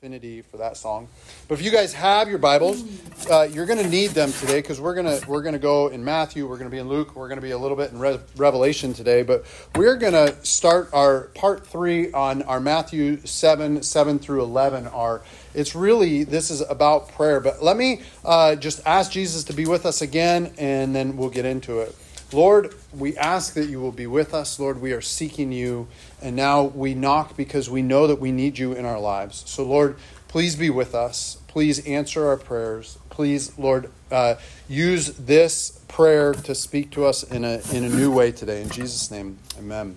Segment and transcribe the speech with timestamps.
[0.00, 1.06] affinity for that song.
[1.46, 2.82] But if you guys have your Bibles,
[3.30, 5.88] uh, you're going to need them today because we're going to we're going to go
[5.88, 7.92] in Matthew, we're going to be in Luke, we're going to be a little bit
[7.92, 9.22] in Re- Revelation today.
[9.22, 9.44] But
[9.76, 14.86] we're going to start our part three on our Matthew seven seven through eleven.
[14.86, 15.20] Are
[15.52, 17.38] it's really this is about prayer.
[17.38, 21.28] But let me uh, just ask Jesus to be with us again, and then we'll
[21.28, 21.94] get into it.
[22.32, 24.58] Lord, we ask that you will be with us.
[24.58, 25.88] Lord, we are seeking you.
[26.22, 29.42] And now we knock because we know that we need you in our lives.
[29.46, 29.96] So, Lord,
[30.28, 31.38] please be with us.
[31.48, 32.98] Please answer our prayers.
[33.08, 34.36] Please, Lord, uh,
[34.68, 38.62] use this prayer to speak to us in a, in a new way today.
[38.62, 39.96] In Jesus' name, amen.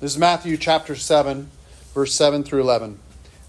[0.00, 1.50] This is Matthew chapter 7,
[1.92, 2.98] verse 7 through 11.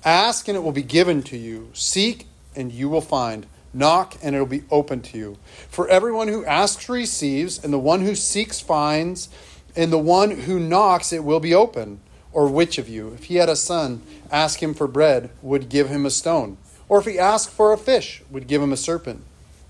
[0.03, 1.69] Ask and it will be given to you.
[1.73, 3.45] Seek and you will find.
[3.75, 5.37] Knock, and it'll be open to you.
[5.67, 9.27] For everyone who asks receives, and the one who seeks finds,
[9.75, 11.99] and the one who knocks it will be open.
[12.31, 14.01] Or which of you, if he had a son,
[14.31, 16.57] ask him for bread, would give him a stone?
[16.87, 19.23] Or if he asked for a fish, would give him a serpent?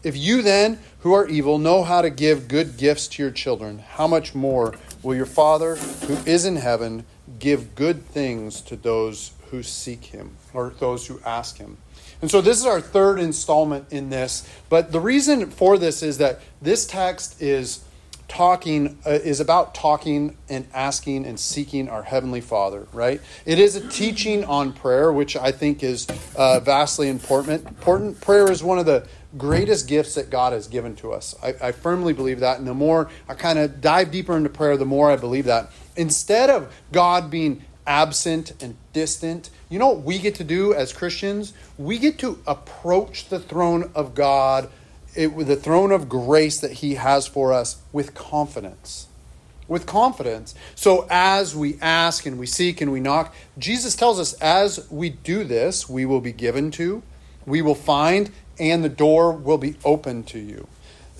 [0.04, 3.80] If you then, who are evil, know how to give good gifts to your children,
[3.80, 7.06] how much more will your Father, who is in heaven,
[7.40, 11.78] give good things to those who seek him, or those who ask him?
[12.22, 14.48] And so this is our third installment in this.
[14.70, 17.86] But the reason for this is that this text is
[18.28, 23.22] talking uh, is about talking and asking and seeking our heavenly father right?
[23.46, 27.68] It is a teaching on prayer which i think is uh, vastly important.
[27.68, 31.36] Important prayer is one of the greatest gifts that god has given to us.
[31.44, 34.76] I, I firmly believe that and the more i kind of dive deeper into prayer
[34.78, 35.72] the more i believe that.
[35.96, 39.50] Instead of god being absent and distant.
[39.70, 41.54] You know what we get to do as Christians?
[41.78, 44.70] We get to approach the throne of God,
[45.16, 49.08] it, the throne of grace that He has for us with confidence.
[49.68, 50.54] With confidence.
[50.76, 55.10] So, as we ask and we seek and we knock, Jesus tells us as we
[55.10, 57.02] do this, we will be given to,
[57.48, 60.68] we will find, and the door will be open to you.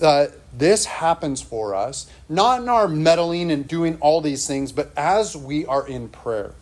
[0.00, 4.90] Uh, this happens for us, not in our meddling and doing all these things, but
[4.96, 6.52] as we are in prayer.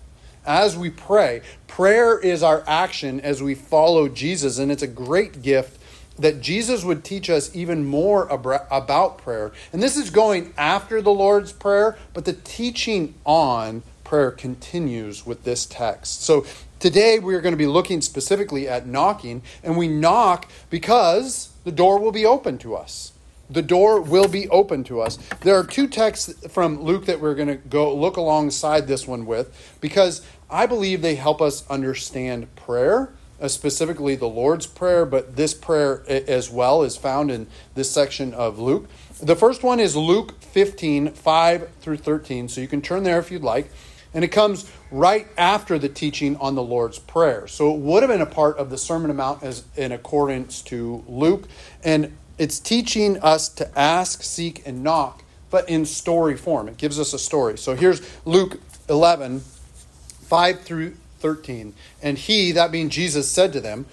[0.46, 5.42] As we pray, prayer is our action as we follow Jesus, and it's a great
[5.42, 5.80] gift
[6.18, 9.52] that Jesus would teach us even more about prayer.
[9.72, 15.44] And this is going after the Lord's Prayer, but the teaching on prayer continues with
[15.44, 16.22] this text.
[16.22, 16.44] So
[16.78, 21.98] today we're going to be looking specifically at knocking, and we knock because the door
[21.98, 23.13] will be open to us
[23.50, 25.16] the door will be open to us.
[25.42, 29.26] There are two texts from Luke that we're going to go look alongside this one
[29.26, 35.36] with because I believe they help us understand prayer, uh, specifically the Lord's Prayer, but
[35.36, 38.88] this prayer as well is found in this section of Luke.
[39.22, 42.48] The first one is Luke 15, 5 through 13.
[42.48, 43.70] So you can turn there if you'd like.
[44.12, 47.48] And it comes right after the teaching on the Lord's Prayer.
[47.48, 50.62] So it would have been a part of the Sermon on Mount as in accordance
[50.62, 51.48] to Luke.
[51.82, 56.68] And it's teaching us to ask, seek, and knock, but in story form.
[56.68, 57.56] It gives us a story.
[57.58, 61.74] So here's Luke 11, 5 through 13.
[62.02, 63.86] And he, that being Jesus, said to them,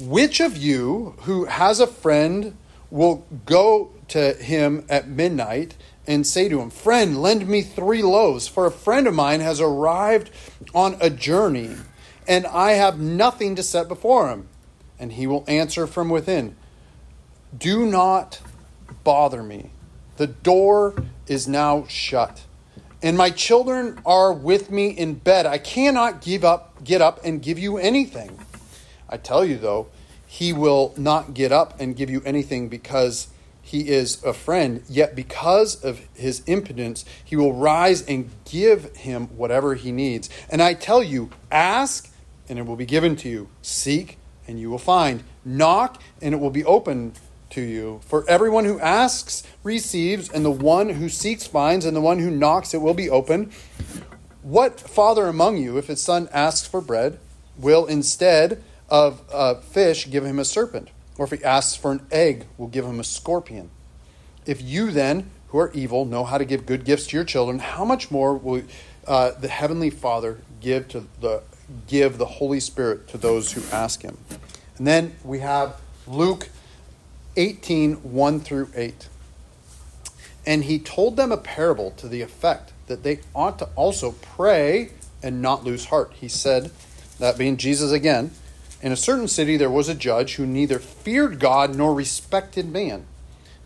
[0.00, 2.56] Which of you who has a friend
[2.90, 5.74] will go to him at midnight
[6.06, 9.60] and say to him, Friend, lend me three loaves, for a friend of mine has
[9.60, 10.30] arrived
[10.74, 11.70] on a journey,
[12.28, 14.48] and I have nothing to set before him?
[14.98, 16.56] And he will answer from within,
[17.56, 18.40] do not
[19.04, 19.70] bother me.
[20.16, 20.94] The door
[21.26, 22.44] is now shut.
[23.02, 25.46] And my children are with me in bed.
[25.46, 28.38] I cannot give up, get up and give you anything.
[29.08, 29.88] I tell you though,
[30.26, 33.28] he will not get up and give you anything because
[33.62, 39.26] he is a friend, yet because of his impotence, he will rise and give him
[39.36, 40.30] whatever he needs.
[40.48, 42.12] And I tell you, ask
[42.48, 43.48] and it will be given to you.
[43.62, 45.24] Seek and you will find.
[45.44, 47.18] Knock and it will be opened
[47.56, 48.00] to you.
[48.04, 52.30] For everyone who asks receives, and the one who seeks finds, and the one who
[52.30, 53.50] knocks it will be open.
[54.42, 57.18] What father among you, if his son asks for bread,
[57.56, 60.90] will instead of a fish give him a serpent?
[61.16, 63.70] Or if he asks for an egg, will give him a scorpion?
[64.44, 67.58] If you then, who are evil, know how to give good gifts to your children,
[67.58, 68.64] how much more will
[69.06, 71.42] uh, the heavenly Father give to the
[71.88, 74.18] give the Holy Spirit to those who ask him?
[74.76, 76.50] And then we have Luke
[77.36, 79.08] 18, 1 through 8.
[80.46, 84.90] And he told them a parable to the effect that they ought to also pray
[85.22, 86.12] and not lose heart.
[86.14, 86.70] He said,
[87.18, 88.30] that being Jesus again,
[88.82, 93.06] in a certain city there was a judge who neither feared God nor respected man.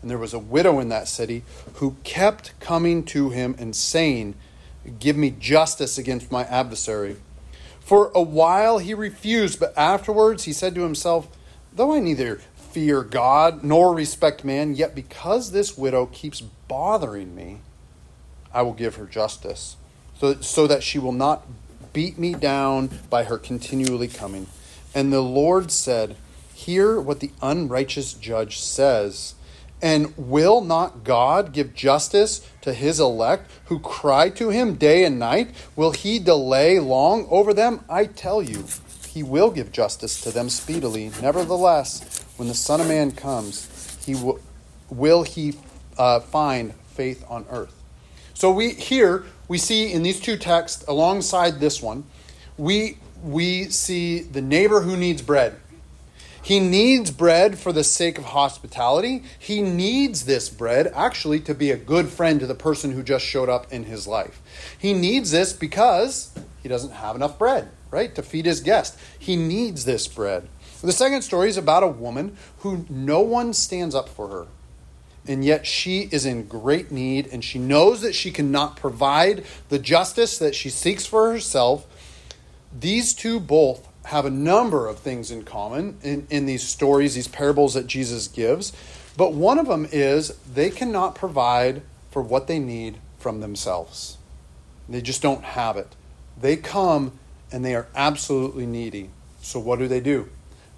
[0.01, 1.43] And there was a widow in that city
[1.75, 4.35] who kept coming to him and saying,
[4.99, 7.17] Give me justice against my adversary.
[7.81, 11.27] For a while he refused, but afterwards he said to himself,
[11.73, 12.41] Though I neither
[12.71, 17.59] fear God nor respect man, yet because this widow keeps bothering me,
[18.53, 19.75] I will give her justice,
[20.17, 21.45] so, so that she will not
[21.93, 24.47] beat me down by her continually coming.
[24.93, 26.15] And the Lord said,
[26.53, 29.35] Hear what the unrighteous judge says.
[29.81, 35.17] And will not God give justice to his elect who cry to him day and
[35.17, 35.55] night?
[35.75, 37.83] Will he delay long over them?
[37.89, 38.65] I tell you,
[39.07, 41.11] he will give justice to them speedily.
[41.19, 44.39] Nevertheless, when the Son of Man comes, he will,
[44.89, 45.53] will he
[45.95, 47.79] uh, find faith on earth?
[48.33, 52.03] So we here we see in these two texts alongside this one,
[52.57, 55.55] we we see the neighbor who needs bread.
[56.41, 59.21] He needs bread for the sake of hospitality.
[59.37, 63.23] He needs this bread actually to be a good friend to the person who just
[63.23, 64.41] showed up in his life.
[64.79, 66.33] He needs this because
[66.63, 68.97] he doesn't have enough bread, right, to feed his guest.
[69.19, 70.47] He needs this bread.
[70.81, 74.47] The second story is about a woman who no one stands up for her.
[75.27, 79.77] And yet she is in great need, and she knows that she cannot provide the
[79.77, 81.85] justice that she seeks for herself.
[82.77, 87.27] These two both have a number of things in common in, in these stories, these
[87.27, 88.73] parables that Jesus gives.
[89.15, 94.17] But one of them is they cannot provide for what they need from themselves.
[94.89, 95.95] They just don't have it.
[96.39, 97.19] They come
[97.51, 99.11] and they are absolutely needy.
[99.41, 100.29] So what do they do?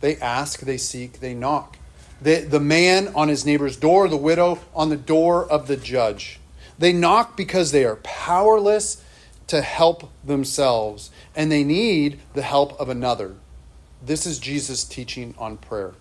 [0.04, 1.78] They ask, they seek, they knock.
[2.22, 6.42] The, the man on his neighbor's door, the widow on the door of the judge.
[6.78, 9.02] They knock because they are powerless
[9.48, 13.36] to help themselves and they need the help of another.
[14.06, 15.94] This is Jesus' teaching on prayer.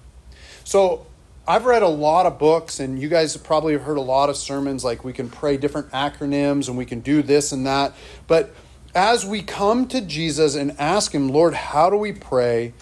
[0.64, 1.06] So,
[1.46, 4.36] I've read a lot of books, and you guys have probably heard a lot of
[4.36, 7.94] sermons like we can pray different acronyms and we can do this and that.
[8.26, 8.52] But
[8.96, 12.74] as we come to Jesus and ask Him, Lord, how do we pray?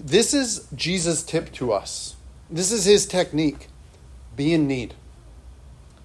[0.00, 2.16] This is Jesus' tip to us.
[2.50, 3.68] This is His technique
[4.38, 4.94] be in need.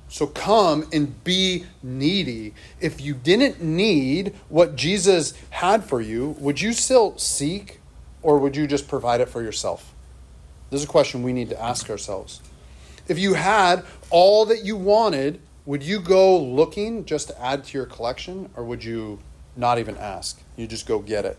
[0.09, 2.53] So come and be needy.
[2.81, 7.79] If you didn't need what Jesus had for you, would you still seek
[8.21, 9.93] or would you just provide it for yourself?
[10.69, 12.41] This is a question we need to ask ourselves.
[13.07, 17.77] If you had all that you wanted, would you go looking just to add to
[17.77, 19.19] your collection or would you
[19.55, 20.41] not even ask?
[20.55, 21.37] You just go get it.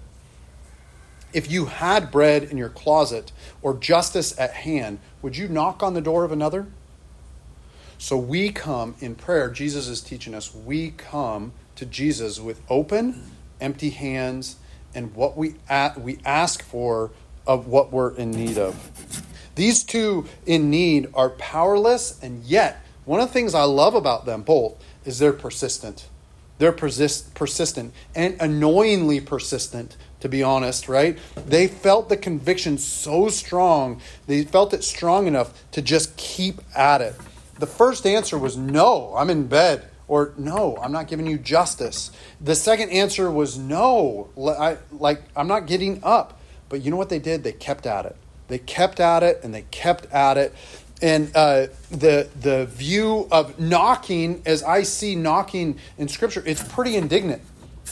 [1.35, 5.93] If you had bread in your closet or justice at hand, would you knock on
[5.93, 6.69] the door of another?
[7.99, 9.51] So we come in prayer.
[9.51, 14.57] Jesus is teaching us we come to Jesus with open, empty hands,
[14.95, 17.11] and what we at, we ask for
[17.47, 19.25] of what we're in need of.
[19.57, 24.25] These two in need are powerless, and yet one of the things I love about
[24.25, 26.09] them both is they're persistent.
[26.59, 31.19] They're persist, persistent and annoyingly persistent, to be honest, right?
[31.47, 37.03] They felt the conviction so strong, they felt it strong enough to just keep at
[37.03, 37.15] it.
[37.59, 39.87] The first answer was no, I'm in bed.
[40.07, 42.11] Or no, I'm not giving you justice.
[42.39, 46.39] The second answer was no, I, like I'm not getting up.
[46.69, 47.43] But you know what they did?
[47.43, 48.17] They kept at it.
[48.49, 50.55] They kept at it and they kept at it.
[51.01, 56.97] And uh, the the view of knocking, as I see knocking in Scripture, it's pretty
[56.97, 57.43] indignant.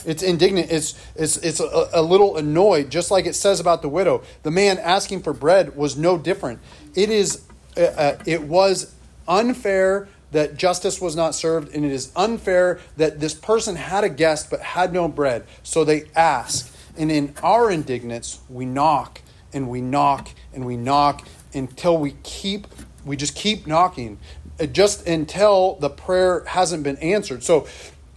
[0.05, 0.71] It's indignant.
[0.71, 4.23] It's it's it's a, a little annoyed, just like it says about the widow.
[4.43, 6.59] The man asking for bread was no different.
[6.95, 7.43] It is.
[7.75, 8.93] Uh, uh it was
[9.27, 14.09] unfair that justice was not served, and it is unfair that this person had a
[14.09, 15.45] guest but had no bread.
[15.63, 16.71] So they ask.
[16.97, 19.21] And in our indignance, we knock
[19.53, 22.67] and we knock and we knock until we keep,
[23.05, 24.19] we just keep knocking,
[24.59, 27.43] uh, just until the prayer hasn't been answered.
[27.43, 27.67] So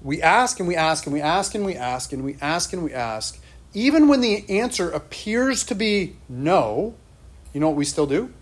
[0.06, 2.84] we ask and we ask and we ask and we ask and we ask and
[2.84, 3.40] we ask.
[3.74, 6.94] Even when the answer appears to be no,
[7.52, 8.32] you know what we still do?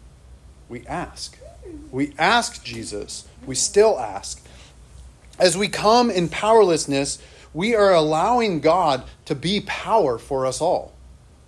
[0.68, 1.38] We ask.
[1.90, 3.26] We ask Jesus.
[3.46, 4.46] We still ask.
[5.38, 7.18] As we come in powerlessness,
[7.54, 10.93] we are allowing God to be power for us all.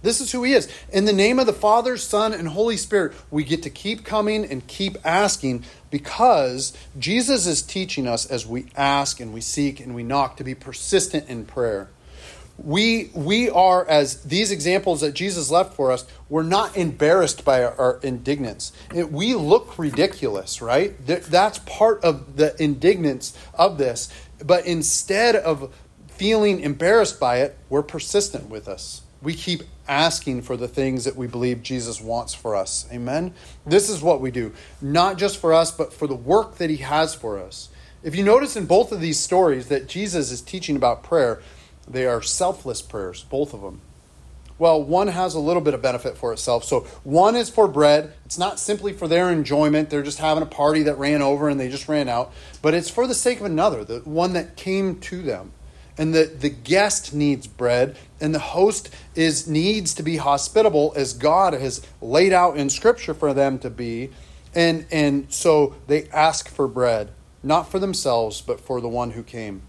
[0.02, 0.68] This is who He is.
[0.92, 4.44] In the name of the Father, Son, and Holy Spirit, we get to keep coming
[4.44, 9.94] and keep asking because Jesus is teaching us as we ask and we seek and
[9.94, 11.88] we knock to be persistent in prayer.
[12.58, 17.62] We we are as these examples that Jesus left for us we're not embarrassed by
[17.62, 18.72] our, our indignance.
[18.94, 20.94] It, we look ridiculous right?
[21.06, 24.08] That's part of the indignance of this.
[24.42, 25.74] But instead of
[26.08, 29.02] feeling embarrassed by it we're persistent with us.
[29.20, 33.32] We keep asking for the things that we believe Jesus wants for us amen
[33.64, 36.78] this is what we do not just for us but for the work that he
[36.78, 37.68] has for us
[38.02, 41.40] if you notice in both of these stories that Jesus is teaching about prayer
[41.88, 43.80] they are selfless prayers, both of them.
[44.58, 46.64] Well, one has a little bit of benefit for itself.
[46.64, 48.14] So one is for bread.
[48.24, 49.90] It's not simply for their enjoyment.
[49.90, 52.32] They're just having a party that ran over and they just ran out.
[52.62, 55.52] But it's for the sake of another, the one that came to them.
[55.98, 61.14] And the, the guest needs bread, and the host is needs to be hospitable as
[61.14, 64.10] God has laid out in Scripture for them to be.
[64.54, 67.12] And and so they ask for bread,
[67.42, 69.62] not for themselves, but for the one who came.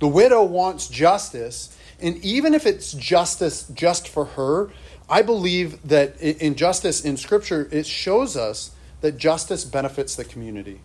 [0.00, 4.70] The widow wants justice, and even if it's justice just for her,
[5.08, 10.80] I believe that in justice in Scripture, it shows us that justice benefits the community.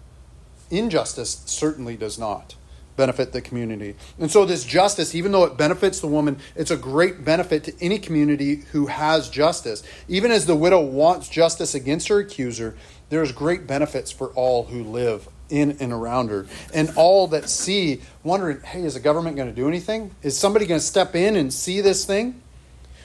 [0.70, 2.56] Injustice certainly does not
[2.96, 3.96] benefit the community.
[4.20, 7.74] And so, this justice, even though it benefits the woman, it's a great benefit to
[7.82, 9.84] any community who has justice.
[10.08, 12.76] Even as the widow wants justice against her accuser,
[13.10, 16.48] there's great benefits for all who live in and around her.
[16.74, 20.16] And all that see, wondering, hey, is the government going to do anything?
[20.24, 22.42] Is somebody going to step in and see this thing?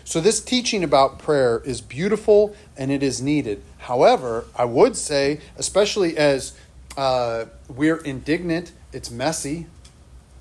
[0.05, 3.63] So, this teaching about prayer is beautiful and it is needed.
[3.77, 6.55] However, I would say, especially as
[6.97, 9.67] uh, we're indignant, it's messy.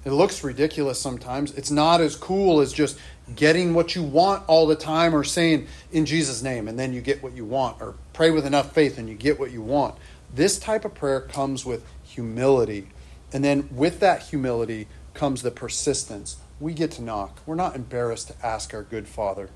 [0.08, 1.52] It looks ridiculous sometimes.
[1.58, 2.98] It's not as cool as just
[3.36, 7.02] getting what you want all the time or saying in Jesus' name and then you
[7.02, 9.96] get what you want or pray with enough faith and you get what you want.
[10.34, 12.88] This type of prayer comes with humility.
[13.34, 16.38] And then with that humility comes the persistence.
[16.62, 17.42] We get to knock.
[17.46, 19.50] We're not embarrassed to ask our good Father.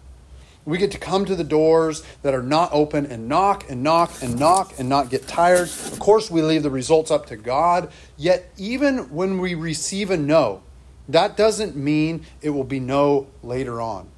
[0.64, 4.22] We get to come to the doors that are not open and knock and knock
[4.22, 5.68] and knock and not get tired.
[5.68, 7.92] Of course, we leave the results up to God.
[8.16, 10.62] Yet, even when we receive a no,
[11.10, 14.10] that doesn't mean it will be no later on.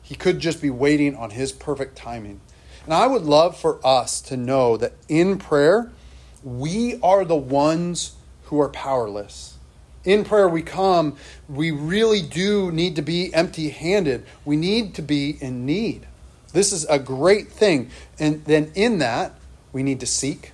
[0.00, 2.40] He could just be waiting on His perfect timing.
[2.84, 5.90] And I would love for us to know that in prayer,
[6.42, 9.49] we are the ones who are powerless
[10.04, 11.16] in prayer we come,
[11.48, 14.24] we really do need to be empty handed.
[14.44, 16.06] We need to be in need.
[16.52, 17.90] This is a great thing.
[18.18, 19.34] And then in that,
[19.72, 20.52] we need to seek,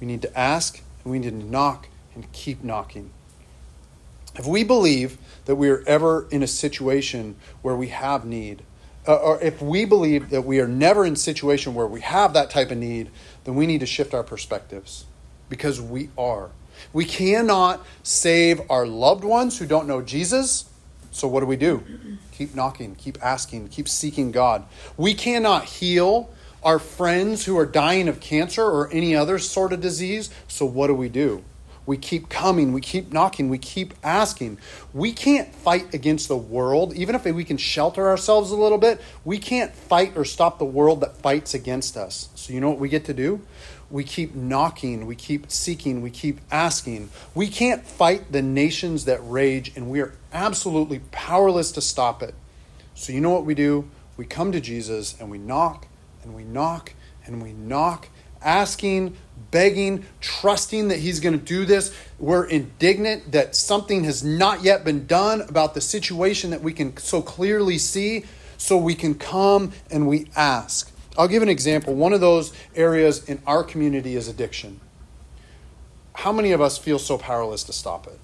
[0.00, 3.10] we need to ask, and we need to knock and keep knocking.
[4.36, 8.62] If we believe that we are ever in a situation where we have need,
[9.06, 12.32] uh, or if we believe that we are never in a situation where we have
[12.32, 13.10] that type of need,
[13.44, 15.06] then we need to shift our perspectives
[15.48, 16.50] because we are.
[16.92, 20.68] We cannot save our loved ones who don't know Jesus.
[21.10, 21.82] So, what do we do?
[22.32, 24.64] Keep knocking, keep asking, keep seeking God.
[24.96, 26.30] We cannot heal
[26.62, 30.28] our friends who are dying of cancer or any other sort of disease.
[30.48, 31.42] So, what do we do?
[31.86, 34.58] We keep coming, we keep knocking, we keep asking.
[34.92, 39.00] We can't fight against the world, even if we can shelter ourselves a little bit.
[39.24, 42.28] We can't fight or stop the world that fights against us.
[42.34, 43.40] So, you know what we get to do?
[43.90, 47.10] We keep knocking, we keep seeking, we keep asking.
[47.34, 52.34] We can't fight the nations that rage, and we are absolutely powerless to stop it.
[52.94, 53.88] So, you know what we do?
[54.16, 55.86] We come to Jesus and we knock
[56.22, 56.94] and we knock
[57.26, 58.08] and we knock,
[58.40, 59.16] asking,
[59.50, 61.94] begging, trusting that He's going to do this.
[62.18, 66.96] We're indignant that something has not yet been done about the situation that we can
[66.96, 68.24] so clearly see,
[68.56, 70.90] so we can come and we ask.
[71.18, 71.94] I'll give an example.
[71.94, 74.80] One of those areas in our community is addiction.
[76.14, 78.18] How many of us feel so powerless to stop it?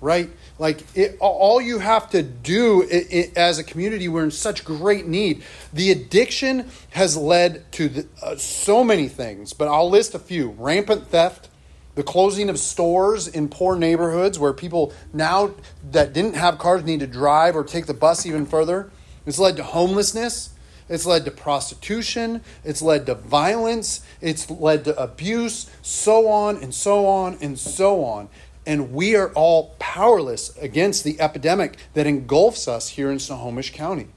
[0.00, 0.30] Right?
[0.60, 4.64] Like, it, all you have to do it, it, as a community, we're in such
[4.64, 5.42] great need.
[5.72, 10.50] The addiction has led to the, uh, so many things, but I'll list a few
[10.50, 11.48] rampant theft,
[11.96, 15.50] the closing of stores in poor neighborhoods where people now
[15.90, 18.92] that didn't have cars need to drive or take the bus even further.
[19.26, 20.50] It's led to homelessness.
[20.88, 22.42] It's led to prostitution.
[22.64, 24.00] It's led to violence.
[24.20, 28.28] It's led to abuse, so on and so on and so on.
[28.66, 34.08] And we are all powerless against the epidemic that engulfs us here in Snohomish County.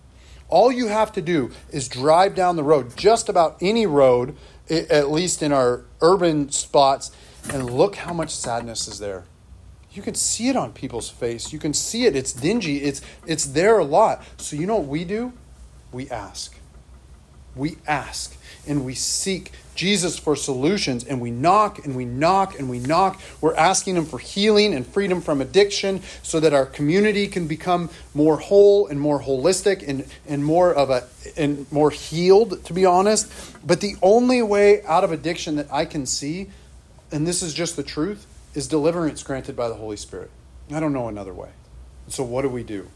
[0.49, 4.35] All you have to do is drive down the road, just about any road,
[4.69, 7.11] at least in our urban spots,
[7.49, 9.23] and look how much sadness is there.
[9.93, 11.51] You can see it on people's face.
[11.51, 12.15] You can see it.
[12.15, 12.77] It's dingy.
[12.77, 14.23] It's it's there a lot.
[14.37, 15.33] So you know what we do?
[15.91, 16.57] We ask
[17.55, 22.69] we ask and we seek Jesus for solutions and we knock and we knock and
[22.69, 23.19] we knock.
[23.39, 27.89] We're asking Him for healing and freedom from addiction so that our community can become
[28.13, 32.85] more whole and more holistic and, and more of a and more healed, to be
[32.85, 33.31] honest.
[33.65, 36.49] But the only way out of addiction that I can see,
[37.11, 40.29] and this is just the truth, is deliverance granted by the Holy Spirit.
[40.71, 41.49] I don't know another way.
[42.07, 42.87] So what do we do?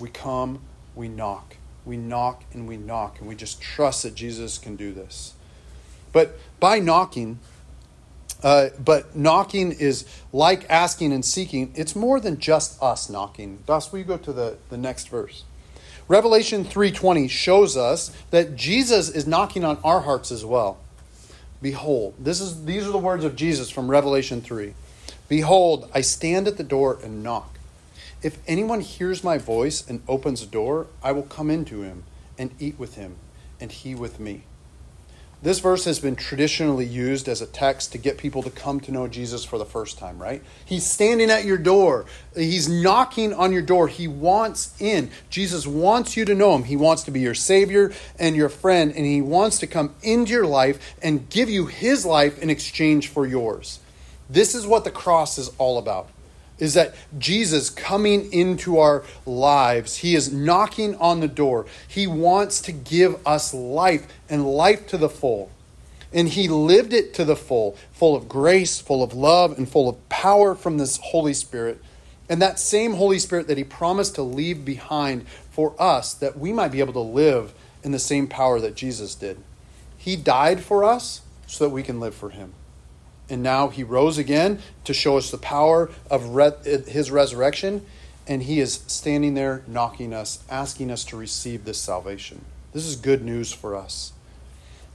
[0.00, 0.60] We come,
[0.94, 4.92] we knock we knock and we knock and we just trust that Jesus can do
[4.92, 5.34] this.
[6.12, 7.38] But by knocking,
[8.42, 11.72] uh, but knocking is like asking and seeking.
[11.74, 13.62] It's more than just us knocking.
[13.66, 15.44] Thus, we go to the, the next verse.
[16.08, 20.78] Revelation 3:20 shows us that Jesus is knocking on our hearts as well.
[21.62, 24.74] Behold, this is these are the words of Jesus from Revelation 3.
[25.28, 27.59] Behold, I stand at the door and knock.
[28.22, 32.04] If anyone hears my voice and opens the door, I will come into him
[32.38, 33.16] and eat with him,
[33.58, 34.42] and he with me.
[35.42, 38.92] This verse has been traditionally used as a text to get people to come to
[38.92, 40.42] know Jesus for the first time, right?
[40.66, 42.04] He's standing at your door.
[42.36, 43.88] He's knocking on your door.
[43.88, 45.10] He wants in.
[45.30, 46.64] Jesus wants you to know him.
[46.64, 50.30] He wants to be your Savior and your friend, and he wants to come into
[50.30, 53.80] your life and give you his life in exchange for yours.
[54.28, 56.10] This is what the cross is all about
[56.60, 61.66] is that Jesus coming into our lives, he is knocking on the door.
[61.88, 65.50] He wants to give us life and life to the full.
[66.12, 69.88] And he lived it to the full, full of grace, full of love, and full
[69.88, 71.82] of power from this Holy Spirit.
[72.28, 76.52] And that same Holy Spirit that he promised to leave behind for us, that we
[76.52, 79.38] might be able to live in the same power that Jesus did.
[79.96, 82.54] He died for us so that we can live for him
[83.30, 87.86] and now he rose again to show us the power of re- his resurrection.
[88.26, 92.44] And he is standing there knocking us asking us to receive this salvation.
[92.72, 94.12] This is good news for us.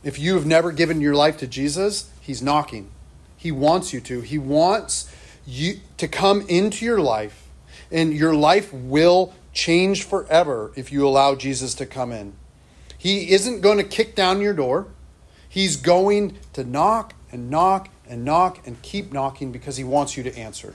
[0.03, 2.89] If you have never given your life to jesus he's knocking.
[3.37, 4.21] He wants you to.
[4.21, 5.13] He wants
[5.45, 7.47] you to come into your life.
[7.91, 12.33] And your life will change forever if you allow jesus to come in.
[12.97, 14.87] He isn't going to kick down your door.
[15.47, 20.23] He's going to knock and knock and knock and keep knocking because he wants you
[20.23, 20.73] to answer.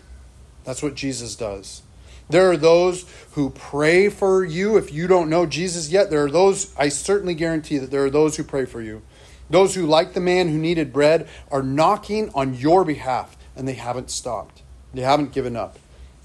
[0.64, 1.82] That's what Jesus does.
[2.28, 6.10] There are those who pray for you if you don't know Jesus yet.
[6.10, 9.02] There are those, I certainly guarantee that there are those who pray for you.
[9.48, 13.74] Those who, like the man who needed bread, are knocking on your behalf and they
[13.74, 14.62] haven't stopped.
[14.94, 15.78] They haven't given up.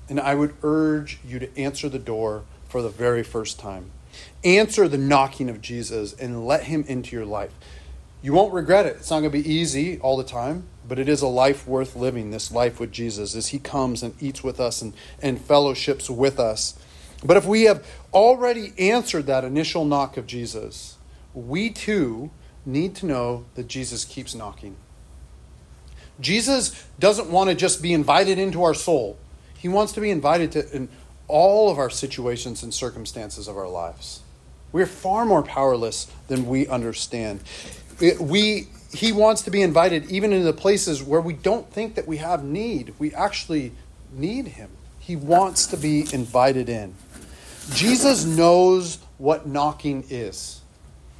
[0.08, 3.90] And I would urge you to answer the door for the very first time.
[4.44, 7.52] Answer the knocking of Jesus and let him into your life.
[8.22, 8.98] You won't regret it.
[8.98, 11.96] It's not going to be easy all the time, but it is a life worth
[11.96, 16.10] living, this life with Jesus, as He comes and eats with us and, and fellowships
[16.10, 16.78] with us.
[17.24, 20.98] But if we have already answered that initial knock of Jesus,
[21.34, 22.32] we too
[22.66, 24.76] need to know that Jesus keeps knocking.
[26.20, 29.18] Jesus doesn't want to just be invited into our soul,
[29.58, 30.90] He wants to be invited to in
[31.28, 34.22] all of our situations and circumstances of our lives.
[34.72, 37.42] We're far more powerless than we understand.
[38.20, 42.08] We he wants to be invited even into the places where we don't think that
[42.08, 42.94] we have need.
[43.00, 43.72] We actually
[44.12, 44.70] need him.
[45.00, 46.96] He wants to be invited in.
[47.74, 50.62] Jesus knows what knocking is.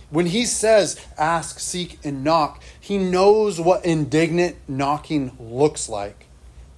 [0.10, 6.28] When he says, ask, seek, and knock, he knows what indignant knocking looks like.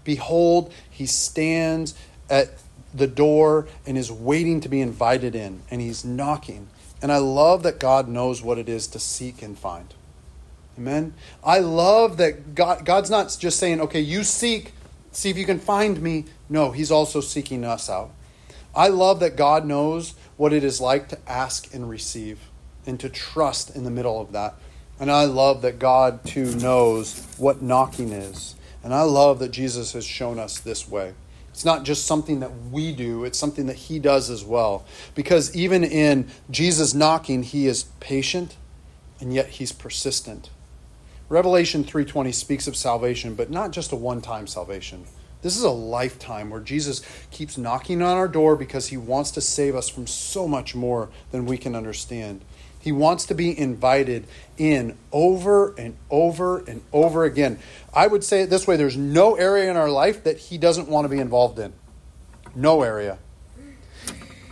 [0.04, 1.94] Behold, he stands
[2.30, 2.52] at
[2.94, 6.68] the door and is waiting to be invited in, and he's knocking.
[7.02, 9.94] And I love that God knows what it is to seek and find.
[10.78, 11.14] Amen.
[11.44, 14.74] I love that God, God's not just saying, okay, you seek,
[15.12, 16.26] see if you can find me.
[16.50, 18.12] No, He's also seeking us out.
[18.76, 22.40] I love that God knows what it is like to ask and receive
[22.86, 24.54] and to trust in the middle of that.
[25.00, 28.56] And I love that God too knows what knocking is.
[28.84, 31.14] And I love that Jesus has shown us this way.
[31.50, 34.86] It's not just something that we do, it's something that He does as well.
[35.16, 38.56] Because even in Jesus knocking, He is patient
[39.20, 40.52] and yet He's persistent.
[41.30, 45.06] Revelation 3:20 speaks of salvation, but not just a one-time salvation.
[45.42, 49.42] This is a lifetime where Jesus keeps knocking on our door because he wants to
[49.42, 52.42] save us from so much more than we can understand.
[52.80, 54.26] He wants to be invited
[54.58, 57.60] in over and over and over again.
[57.94, 60.88] I would say it this way there's no area in our life that he doesn't
[60.88, 61.74] want to be involved in.
[62.56, 63.20] No area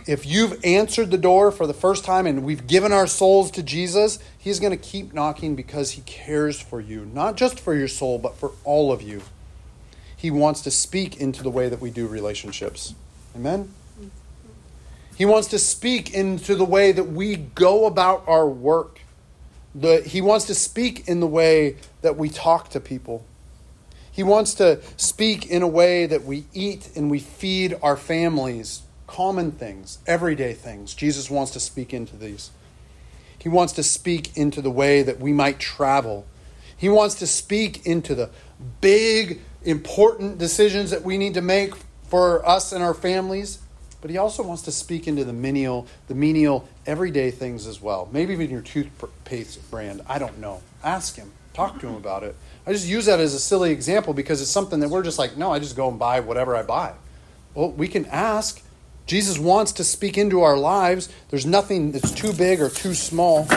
[0.06, 3.62] if you've answered the door for the first time and we've given our souls to
[3.62, 7.88] Jesus, He's going to keep knocking because He cares for you, not just for your
[7.88, 9.22] soul, but for all of you.
[10.16, 12.94] He wants to speak into the way that we do relationships.
[13.34, 13.74] Amen?
[15.16, 19.00] He wants to speak into the way that we go about our work.
[19.74, 23.24] The, he wants to speak in the way that we talk to people.
[24.12, 28.82] He wants to speak in a way that we eat and we feed our families
[29.06, 30.94] common things, everyday things.
[30.94, 32.50] Jesus wants to speak into these.
[33.38, 36.26] He wants to speak into the way that we might travel.
[36.76, 38.30] He wants to speak into the
[38.80, 41.74] big, important decisions that we need to make
[42.08, 43.58] for us and our families.
[44.00, 48.08] But he also wants to speak into the menial, the menial, everyday things as well.
[48.12, 50.02] Maybe even your toothpaste brand.
[50.08, 50.62] I don't know.
[50.84, 51.32] Ask him.
[51.54, 52.36] Talk to him about it.
[52.66, 55.36] I just use that as a silly example because it's something that we're just like,
[55.36, 56.92] no, I just go and buy whatever I buy.
[57.54, 58.62] Well, we can ask
[59.06, 61.08] Jesus wants to speak into our lives.
[61.30, 63.48] There's nothing that's too big or too small.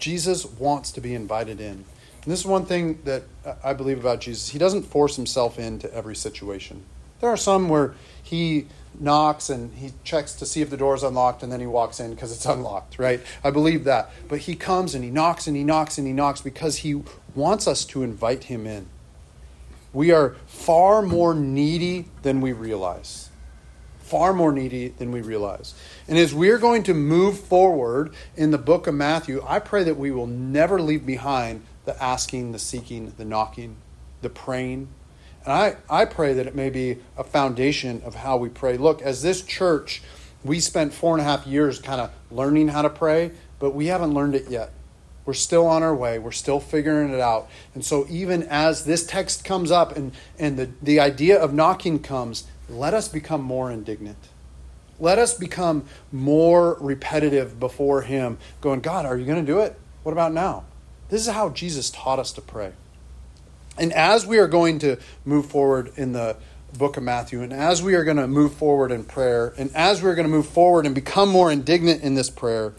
[0.00, 1.84] Jesus wants to be invited in.
[2.22, 3.22] And this is one thing that
[3.62, 4.48] I believe about Jesus.
[4.48, 6.84] He doesn't force himself into every situation.
[7.20, 8.66] There are some where he
[8.98, 12.00] knocks and he checks to see if the door is unlocked and then he walks
[12.00, 13.20] in because it's unlocked, right?
[13.44, 14.10] I believe that.
[14.28, 17.02] But he comes and he knocks and he knocks and he knocks because he
[17.34, 18.88] wants us to invite him in.
[19.92, 23.29] We are far more needy than we realize.
[24.10, 25.72] Far more needy than we realize.
[26.08, 29.96] And as we're going to move forward in the book of Matthew, I pray that
[29.96, 33.76] we will never leave behind the asking, the seeking, the knocking,
[34.20, 34.88] the praying.
[35.44, 38.76] And I, I pray that it may be a foundation of how we pray.
[38.76, 40.02] Look, as this church,
[40.42, 43.86] we spent four and a half years kind of learning how to pray, but we
[43.86, 44.72] haven't learned it yet.
[45.24, 46.18] We're still on our way.
[46.18, 47.48] We're still figuring it out.
[47.76, 52.00] And so, even as this text comes up and, and the, the idea of knocking
[52.00, 54.18] comes, let us become more indignant.
[54.98, 59.78] Let us become more repetitive before Him, going, God, are you going to do it?
[60.02, 60.64] What about now?
[61.08, 62.72] This is how Jesus taught us to pray.
[63.78, 66.36] And as we are going to move forward in the
[66.76, 70.02] book of Matthew, and as we are going to move forward in prayer, and as
[70.02, 72.74] we're going to move forward and become more indignant in this prayer,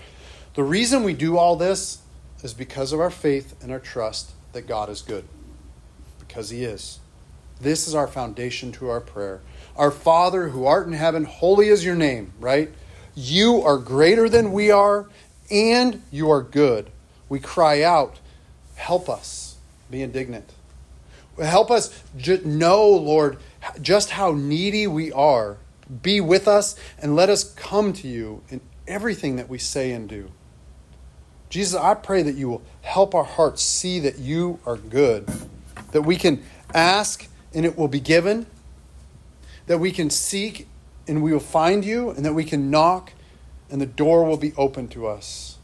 [0.54, 2.00] the reason we do all this
[2.44, 5.26] is because of our faith and our trust that God is good.
[6.20, 7.00] Because He is.
[7.60, 9.42] This is our foundation to our prayer.
[9.76, 12.72] Our Father who art in heaven, holy is your name, right?
[13.16, 15.08] You are greater than we are,
[15.50, 16.90] and you are good.
[17.30, 18.20] We cry out,
[18.76, 19.58] help us
[19.90, 20.52] be indignant.
[21.42, 22.04] Help us
[22.46, 23.38] know, Lord,
[23.82, 25.58] just how needy we are.
[26.02, 30.08] Be with us and let us come to you in everything that we say and
[30.08, 30.32] do.
[31.50, 35.30] Jesus, I pray that you will help our hearts see that you are good,
[35.92, 38.46] that we can ask and it will be given,
[39.68, 40.68] that we can seek
[41.08, 43.12] and we will find you, and that we can knock
[43.72, 45.58] and the door will be open to us.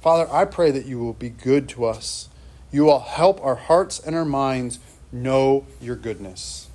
[0.00, 2.28] Father, I pray that you will be good to us.
[2.72, 4.80] You will help our hearts and our minds
[5.12, 6.68] know your goodness.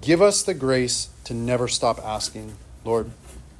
[0.00, 3.10] Give us the grace to never stop asking, Lord.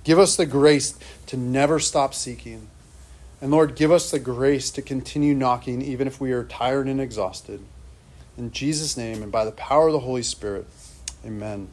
[0.03, 2.69] Give us the grace to never stop seeking.
[3.41, 7.01] And Lord, give us the grace to continue knocking even if we are tired and
[7.01, 7.61] exhausted.
[8.39, 10.67] In Jesus' name and by the power of the Holy Spirit,
[11.25, 11.69] amen.